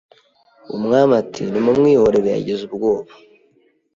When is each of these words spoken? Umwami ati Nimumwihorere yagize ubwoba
Umwami 0.77 1.13
ati 1.21 1.43
Nimumwihorere 1.51 2.29
yagize 2.31 2.61
ubwoba 2.65 3.11